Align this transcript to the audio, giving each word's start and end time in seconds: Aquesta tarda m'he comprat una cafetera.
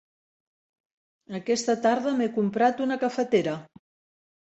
Aquesta 1.41 1.77
tarda 1.85 2.17
m'he 2.17 2.31
comprat 2.41 2.85
una 2.89 3.01
cafetera. 3.07 3.59